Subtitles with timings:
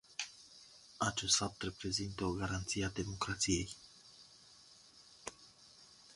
[0.97, 3.75] Acest fapt reprezintă o garanție a democrației.